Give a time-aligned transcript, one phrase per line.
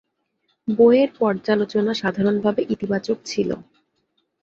[0.67, 3.49] বইয়ের পর্যালোচনা সাধারণভাবে ইতিবাচক ছিল।